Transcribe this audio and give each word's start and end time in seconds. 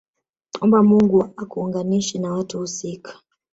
Omba 0.63 0.79
Mungu 0.89 1.17
akuunganishe 1.43 2.17
na 2.19 2.31
watu 2.33 2.59
husika 2.59 3.19